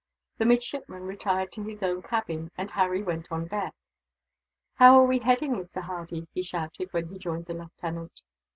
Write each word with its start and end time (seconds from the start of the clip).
The 0.39 0.47
midshipman 0.47 1.03
retired 1.03 1.51
to 1.51 1.61
his 1.63 1.83
own 1.83 2.01
cabin, 2.01 2.49
and 2.57 2.71
Harry 2.71 3.03
went 3.03 3.31
on 3.31 3.45
deck. 3.45 3.75
"How 4.73 4.99
are 4.99 5.05
we 5.05 5.19
heading, 5.19 5.51
Mr. 5.53 5.83
Hardy?" 5.83 6.27
he 6.33 6.41
shouted, 6.41 6.87
when 6.91 7.09
he 7.09 7.19
joined 7.19 7.45
the 7.45 7.53
lieutenant. 7.53 8.23